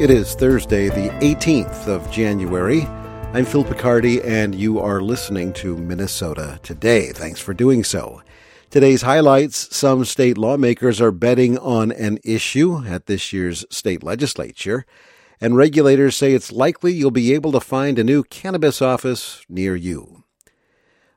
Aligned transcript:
It 0.00 0.08
is 0.08 0.34
Thursday, 0.34 0.88
the 0.88 1.10
18th 1.20 1.86
of 1.86 2.10
January. 2.10 2.84
I'm 3.34 3.44
Phil 3.44 3.64
Picardi, 3.64 4.24
and 4.24 4.54
you 4.54 4.78
are 4.78 5.02
listening 5.02 5.52
to 5.52 5.76
Minnesota 5.76 6.58
Today. 6.62 7.12
Thanks 7.12 7.38
for 7.38 7.52
doing 7.52 7.84
so. 7.84 8.22
Today's 8.70 9.02
highlights 9.02 9.76
some 9.76 10.06
state 10.06 10.38
lawmakers 10.38 11.02
are 11.02 11.12
betting 11.12 11.58
on 11.58 11.92
an 11.92 12.18
issue 12.24 12.82
at 12.86 13.08
this 13.08 13.30
year's 13.30 13.66
state 13.68 14.02
legislature, 14.02 14.86
and 15.38 15.54
regulators 15.54 16.16
say 16.16 16.32
it's 16.32 16.50
likely 16.50 16.94
you'll 16.94 17.10
be 17.10 17.34
able 17.34 17.52
to 17.52 17.60
find 17.60 17.98
a 17.98 18.02
new 18.02 18.24
cannabis 18.24 18.80
office 18.80 19.44
near 19.50 19.76
you. 19.76 20.24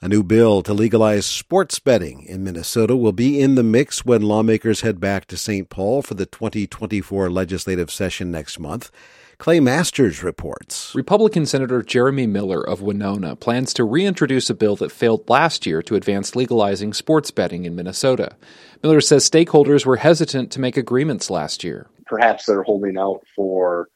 A 0.00 0.06
new 0.06 0.22
bill 0.22 0.62
to 0.62 0.72
legalize 0.72 1.26
sports 1.26 1.80
betting 1.80 2.22
in 2.22 2.44
Minnesota 2.44 2.96
will 2.96 3.10
be 3.10 3.40
in 3.40 3.56
the 3.56 3.64
mix 3.64 4.04
when 4.04 4.22
lawmakers 4.22 4.82
head 4.82 5.00
back 5.00 5.26
to 5.26 5.36
St. 5.36 5.68
Paul 5.68 6.02
for 6.02 6.14
the 6.14 6.24
2024 6.24 7.28
legislative 7.28 7.90
session 7.90 8.30
next 8.30 8.60
month. 8.60 8.92
Clay 9.38 9.58
Masters 9.58 10.22
reports. 10.22 10.94
Republican 10.94 11.46
Senator 11.46 11.82
Jeremy 11.82 12.28
Miller 12.28 12.62
of 12.62 12.80
Winona 12.80 13.34
plans 13.34 13.74
to 13.74 13.82
reintroduce 13.82 14.48
a 14.48 14.54
bill 14.54 14.76
that 14.76 14.92
failed 14.92 15.28
last 15.28 15.66
year 15.66 15.82
to 15.82 15.96
advance 15.96 16.36
legalizing 16.36 16.92
sports 16.92 17.32
betting 17.32 17.64
in 17.64 17.74
Minnesota. 17.74 18.36
Miller 18.84 19.00
says 19.00 19.28
stakeholders 19.28 19.84
were 19.84 19.96
hesitant 19.96 20.52
to 20.52 20.60
make 20.60 20.76
agreements 20.76 21.28
last 21.28 21.64
year. 21.64 21.88
Perhaps 22.06 22.46
they're 22.46 22.62
holding 22.62 22.96
out 22.96 23.24
for 23.34 23.88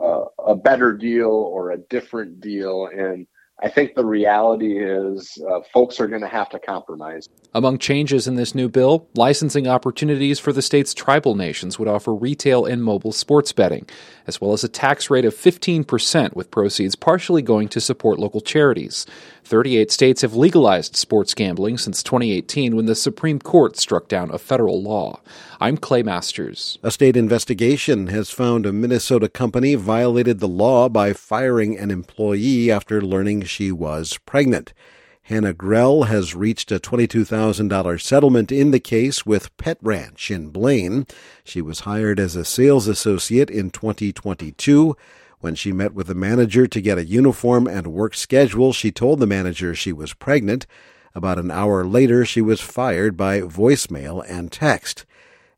uh, 0.00 0.26
a 0.46 0.54
better 0.54 0.92
deal 0.92 1.30
or 1.30 1.72
a 1.72 1.78
different 1.78 2.40
deal, 2.40 2.86
and 2.86 3.26
I 3.60 3.68
think 3.68 3.96
the 3.96 4.04
reality 4.04 4.78
is 4.78 5.36
uh, 5.50 5.60
folks 5.72 5.98
are 5.98 6.06
going 6.06 6.20
to 6.20 6.28
have 6.28 6.48
to 6.50 6.60
compromise. 6.60 7.28
Among 7.54 7.78
changes 7.78 8.28
in 8.28 8.36
this 8.36 8.54
new 8.54 8.68
bill, 8.68 9.08
licensing 9.16 9.66
opportunities 9.66 10.38
for 10.38 10.52
the 10.52 10.62
state's 10.62 10.94
tribal 10.94 11.34
nations 11.34 11.76
would 11.76 11.88
offer 11.88 12.14
retail 12.14 12.64
and 12.64 12.84
mobile 12.84 13.10
sports 13.10 13.52
betting, 13.52 13.88
as 14.28 14.40
well 14.40 14.52
as 14.52 14.62
a 14.62 14.68
tax 14.68 15.10
rate 15.10 15.24
of 15.24 15.34
15%, 15.34 16.36
with 16.36 16.52
proceeds 16.52 16.94
partially 16.94 17.42
going 17.42 17.68
to 17.68 17.80
support 17.80 18.20
local 18.20 18.40
charities. 18.40 19.06
38 19.48 19.90
states 19.90 20.20
have 20.20 20.34
legalized 20.34 20.94
sports 20.94 21.32
gambling 21.32 21.78
since 21.78 22.02
2018 22.02 22.76
when 22.76 22.84
the 22.84 22.94
Supreme 22.94 23.38
Court 23.38 23.78
struck 23.78 24.06
down 24.06 24.30
a 24.30 24.36
federal 24.36 24.82
law. 24.82 25.22
I'm 25.58 25.78
Clay 25.78 26.02
Masters. 26.02 26.78
A 26.82 26.90
state 26.90 27.16
investigation 27.16 28.08
has 28.08 28.28
found 28.28 28.66
a 28.66 28.74
Minnesota 28.74 29.26
company 29.26 29.74
violated 29.74 30.40
the 30.40 30.48
law 30.48 30.90
by 30.90 31.14
firing 31.14 31.78
an 31.78 31.90
employee 31.90 32.70
after 32.70 33.00
learning 33.00 33.44
she 33.44 33.72
was 33.72 34.18
pregnant. 34.26 34.74
Hannah 35.22 35.54
Grell 35.54 36.02
has 36.02 36.34
reached 36.34 36.70
a 36.70 36.78
$22,000 36.78 38.00
settlement 38.02 38.52
in 38.52 38.70
the 38.70 38.80
case 38.80 39.24
with 39.24 39.56
Pet 39.56 39.78
Ranch 39.80 40.30
in 40.30 40.50
Blaine. 40.50 41.06
She 41.42 41.62
was 41.62 41.80
hired 41.80 42.20
as 42.20 42.36
a 42.36 42.44
sales 42.44 42.86
associate 42.86 43.48
in 43.48 43.70
2022. 43.70 44.94
When 45.40 45.54
she 45.54 45.72
met 45.72 45.94
with 45.94 46.08
the 46.08 46.14
manager 46.14 46.66
to 46.66 46.80
get 46.80 46.98
a 46.98 47.04
uniform 47.04 47.66
and 47.66 47.86
work 47.88 48.14
schedule, 48.14 48.72
she 48.72 48.90
told 48.90 49.20
the 49.20 49.26
manager 49.26 49.74
she 49.74 49.92
was 49.92 50.14
pregnant. 50.14 50.66
About 51.14 51.38
an 51.38 51.50
hour 51.50 51.84
later, 51.84 52.24
she 52.24 52.40
was 52.40 52.60
fired 52.60 53.16
by 53.16 53.40
voicemail 53.40 54.24
and 54.28 54.50
text. 54.50 55.06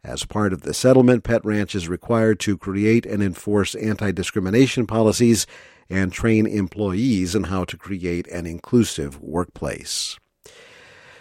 As 0.04 0.24
part 0.24 0.52
of 0.52 0.62
the 0.62 0.74
settlement, 0.74 1.24
Pet 1.24 1.44
Ranch 1.44 1.74
is 1.74 1.88
required 1.88 2.40
to 2.40 2.56
create 2.56 3.04
and 3.04 3.22
enforce 3.22 3.74
anti 3.74 4.12
discrimination 4.12 4.86
policies 4.86 5.46
and 5.90 6.12
train 6.12 6.46
employees 6.46 7.34
in 7.34 7.44
how 7.44 7.64
to 7.64 7.76
create 7.76 8.26
an 8.28 8.46
inclusive 8.46 9.20
workplace. 9.20 10.18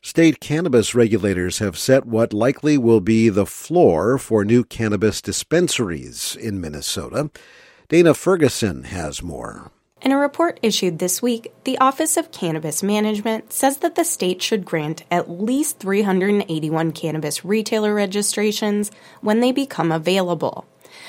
State 0.02 0.40
cannabis 0.40 0.96
regulators 0.96 1.60
have 1.60 1.78
set 1.78 2.06
what 2.06 2.32
likely 2.32 2.78
will 2.78 3.02
be 3.02 3.28
the 3.28 3.46
floor 3.46 4.18
for 4.18 4.46
new 4.46 4.64
cannabis 4.64 5.22
dispensaries 5.22 6.38
in 6.40 6.62
Minnesota. 6.62 7.30
Dana 7.90 8.14
Ferguson 8.14 8.84
has 8.84 9.24
more. 9.24 9.72
In 10.04 10.12
a 10.12 10.18
report 10.20 10.60
issued 10.62 11.00
this 11.00 11.24
week, 11.24 11.52
the 11.64 11.80
Office 11.80 12.18
of 12.18 12.32
Cannabis 12.32 12.84
Management 12.84 13.52
says 13.52 13.78
that 13.78 13.96
the 13.96 14.04
state 14.04 14.44
should 14.44 14.64
grant 14.64 15.02
at 15.10 15.28
least 15.28 15.80
381 15.80 16.92
cannabis 16.92 17.44
retailer 17.44 17.96
registrations 17.96 18.92
when 19.22 19.40
they 19.40 19.52
become 19.52 19.92
available. 19.92 20.68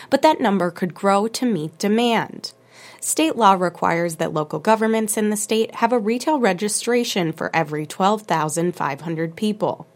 But 0.08 0.22
that 0.22 0.40
number 0.40 0.70
could 0.70 0.94
grow 0.94 1.28
to 1.28 1.44
meet 1.44 1.76
demand. 1.76 2.54
State 2.98 3.36
law 3.36 3.52
requires 3.52 4.16
that 4.16 4.32
local 4.32 4.58
governments 4.58 5.18
in 5.18 5.28
the 5.28 5.36
state 5.36 5.74
have 5.76 5.92
a 5.92 5.98
retail 5.98 6.40
registration 6.40 7.34
for 7.34 7.54
every 7.54 7.84
12,500 7.84 9.36
people. 9.36 9.86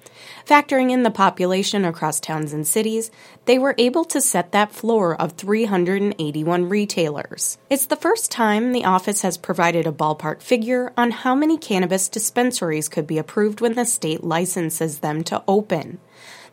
Factoring 0.46 0.90
in 0.90 1.02
the 1.02 1.10
population 1.10 1.84
across 1.84 2.20
towns 2.20 2.52
and 2.52 2.66
cities, 2.66 3.10
they 3.44 3.58
were 3.58 3.74
able 3.78 4.04
to 4.04 4.20
set 4.20 4.52
that 4.52 4.72
floor 4.72 5.14
of 5.20 5.32
381 5.32 6.68
retailers. 6.68 7.58
It's 7.70 7.86
the 7.86 7.96
first 7.96 8.30
time 8.30 8.72
the 8.72 8.84
office 8.84 9.22
has 9.22 9.36
provided 9.36 9.86
a 9.86 9.92
ballpark 9.92 10.42
figure 10.42 10.92
on 10.96 11.10
how 11.10 11.34
many 11.34 11.58
cannabis 11.58 12.08
dispensaries 12.08 12.88
could 12.88 13.06
be 13.06 13.18
approved 13.18 13.60
when 13.60 13.74
the 13.74 13.84
state 13.84 14.24
licenses 14.24 14.98
them 14.98 15.24
to 15.24 15.42
open. 15.48 15.98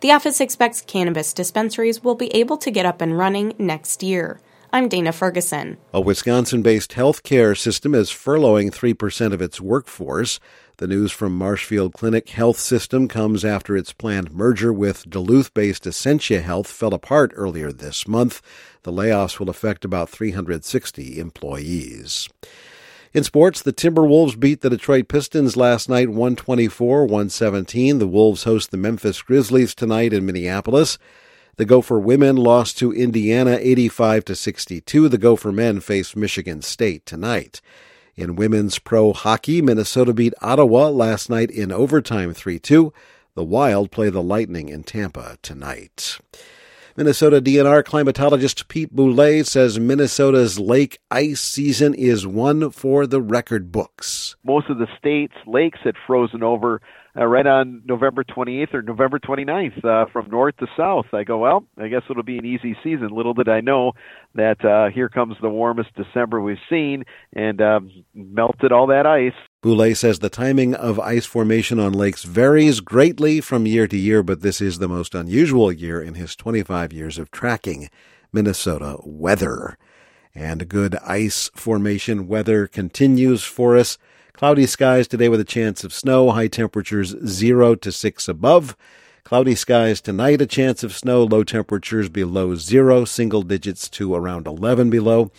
The 0.01 0.11
office 0.11 0.41
expects 0.41 0.81
cannabis 0.81 1.31
dispensaries 1.31 2.03
will 2.03 2.15
be 2.15 2.33
able 2.35 2.57
to 2.57 2.71
get 2.71 2.85
up 2.85 3.01
and 3.01 3.17
running 3.17 3.53
next 3.59 4.01
year. 4.01 4.39
I'm 4.73 4.87
Dana 4.87 5.11
Ferguson. 5.11 5.75
A 5.93 5.99
Wisconsin 5.99 6.61
based 6.61 6.91
healthcare 6.91 7.57
system 7.57 7.93
is 7.93 8.09
furloughing 8.09 8.71
3% 8.71 9.33
of 9.33 9.41
its 9.41 9.59
workforce. 9.59 10.39
The 10.77 10.87
news 10.87 11.11
from 11.11 11.37
Marshfield 11.37 11.91
Clinic 11.91 12.29
Health 12.29 12.57
System 12.57 13.09
comes 13.09 13.43
after 13.43 13.75
its 13.75 13.91
planned 13.91 14.31
merger 14.31 14.71
with 14.71 15.09
Duluth 15.09 15.53
based 15.53 15.85
Essentia 15.85 16.39
Health 16.39 16.67
fell 16.67 16.93
apart 16.93 17.33
earlier 17.35 17.73
this 17.73 18.07
month. 18.07 18.41
The 18.83 18.93
layoffs 18.93 19.39
will 19.39 19.49
affect 19.49 19.83
about 19.83 20.09
360 20.09 21.19
employees. 21.19 22.29
In 23.13 23.25
sports, 23.25 23.61
the 23.61 23.73
Timberwolves 23.73 24.39
beat 24.39 24.61
the 24.61 24.69
Detroit 24.69 25.09
Pistons 25.09 25.57
last 25.57 25.89
night 25.89 26.07
124 26.07 27.03
117. 27.03 27.99
The 27.99 28.07
Wolves 28.07 28.45
host 28.45 28.71
the 28.71 28.77
Memphis 28.77 29.21
Grizzlies 29.21 29.75
tonight 29.75 30.13
in 30.13 30.25
Minneapolis. 30.25 30.97
The 31.57 31.65
Gopher 31.65 31.99
women 31.99 32.37
lost 32.37 32.77
to 32.79 32.93
Indiana 32.93 33.57
85 33.59 34.25
to 34.25 34.35
62. 34.35 35.09
The 35.09 35.17
Gopher 35.17 35.51
men 35.51 35.79
face 35.79 36.15
Michigan 36.15 36.61
State 36.61 37.05
tonight. 37.05 37.61
In 38.15 38.35
women's 38.35 38.79
pro 38.79 39.13
hockey, 39.13 39.61
Minnesota 39.61 40.13
beat 40.13 40.33
Ottawa 40.41 40.89
last 40.89 41.29
night 41.29 41.51
in 41.51 41.71
overtime 41.71 42.33
3-2. 42.33 42.91
The 43.35 43.43
Wild 43.43 43.91
play 43.91 44.09
the 44.09 44.23
Lightning 44.23 44.69
in 44.69 44.83
Tampa 44.83 45.37
tonight. 45.41 46.19
Minnesota 46.97 47.41
DNR 47.41 47.83
climatologist 47.83 48.67
Pete 48.67 48.93
Boulay 48.93 49.43
says 49.43 49.79
Minnesota's 49.79 50.59
lake 50.59 50.99
ice 51.09 51.39
season 51.39 51.93
is 51.93 52.27
one 52.27 52.69
for 52.71 53.07
the 53.07 53.21
record 53.21 53.71
books. 53.71 54.35
Most 54.43 54.69
of 54.69 54.77
the 54.77 54.87
state's 54.97 55.35
lakes 55.47 55.79
had 55.83 55.95
frozen 56.05 56.43
over 56.43 56.81
uh, 57.15 57.25
right 57.25 57.47
on 57.47 57.81
November 57.85 58.23
28th 58.23 58.73
or 58.73 58.81
November 58.81 59.19
29th 59.19 59.83
uh, 59.83 60.05
from 60.11 60.29
north 60.29 60.55
to 60.57 60.67
south. 60.77 61.05
I 61.13 61.23
go, 61.23 61.37
well, 61.37 61.65
I 61.77 61.87
guess 61.87 62.03
it'll 62.09 62.23
be 62.23 62.37
an 62.37 62.45
easy 62.45 62.75
season. 62.83 63.09
Little 63.09 63.33
did 63.33 63.49
I 63.49 63.61
know 63.61 63.93
that 64.35 64.63
uh, 64.63 64.93
here 64.93 65.09
comes 65.09 65.35
the 65.41 65.49
warmest 65.49 65.89
December 65.95 66.41
we've 66.41 66.57
seen 66.69 67.03
and 67.33 67.61
um, 67.61 67.91
melted 68.13 68.71
all 68.71 68.87
that 68.87 69.05
ice. 69.05 69.33
Boulay 69.61 69.93
says 69.93 70.17
the 70.17 70.29
timing 70.29 70.73
of 70.73 70.99
ice 70.99 71.27
formation 71.27 71.79
on 71.79 71.93
lakes 71.93 72.23
varies 72.23 72.79
greatly 72.79 73.39
from 73.39 73.67
year 73.67 73.85
to 73.87 73.95
year, 73.95 74.23
but 74.23 74.41
this 74.41 74.59
is 74.59 74.79
the 74.79 74.87
most 74.87 75.13
unusual 75.13 75.71
year 75.71 76.01
in 76.01 76.15
his 76.15 76.35
25 76.35 76.91
years 76.91 77.19
of 77.19 77.29
tracking 77.29 77.87
Minnesota 78.33 78.97
weather. 79.03 79.77
And 80.33 80.67
good 80.67 80.95
ice 81.05 81.51
formation 81.53 82.27
weather 82.27 82.65
continues 82.65 83.43
for 83.43 83.77
us. 83.77 83.99
Cloudy 84.33 84.65
skies 84.65 85.07
today 85.07 85.29
with 85.29 85.39
a 85.39 85.45
chance 85.45 85.83
of 85.83 85.93
snow, 85.93 86.31
high 86.31 86.47
temperatures 86.47 87.15
0 87.23 87.75
to 87.75 87.91
6 87.91 88.27
above. 88.27 88.75
Cloudy 89.23 89.53
skies 89.53 90.01
tonight, 90.01 90.41
a 90.41 90.47
chance 90.47 90.83
of 90.83 90.91
snow, 90.91 91.23
low 91.23 91.43
temperatures 91.43 92.09
below 92.09 92.55
0, 92.55 93.05
single 93.05 93.43
digits 93.43 93.87
to 93.89 94.15
around 94.15 94.47
11 94.47 94.89
below. 94.89 95.29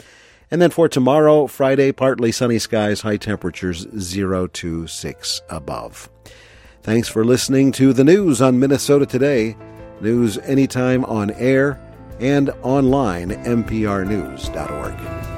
And 0.53 0.61
then 0.61 0.71
for 0.71 0.87
tomorrow, 0.87 1.47
Friday, 1.47 1.93
partly 1.93 2.31
sunny 2.31 2.59
skies, 2.59 3.01
high 3.01 3.17
temperatures 3.17 3.87
0 3.99 4.49
to 4.49 4.87
6 4.87 5.41
above. 5.49 6.11
Thanks 6.83 7.09
for 7.09 7.25
listening 7.25 7.73
to 7.73 7.95
the 7.95 8.05
news 8.05 8.43
on 8.43 8.61
Minnesota 8.61 9.07
Today. 9.07 9.57
News 10.03 10.37
anytime 10.37 11.07
on 11.07 11.31
air 11.31 11.81
and 12.21 12.51
online, 12.63 13.31
mprnews.org. 13.31 15.32